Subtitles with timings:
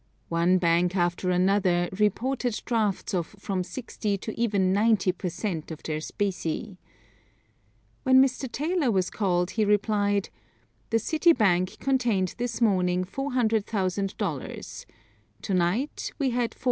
[0.29, 5.69] One bank after another reported drafts of from sixty to even ninety per cent.
[5.69, 6.79] of their specie.
[8.01, 8.51] When Mr.
[8.51, 10.29] Taylor was called he replied:
[10.89, 14.85] "The City Bank contained this morning $400,000;
[15.43, 16.59] to night we had $480,000."